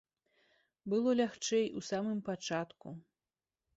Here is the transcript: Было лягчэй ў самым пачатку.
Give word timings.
Было 0.93 1.09
лягчэй 1.19 1.63
ў 1.77 1.91
самым 1.91 2.19
пачатку. 2.31 2.87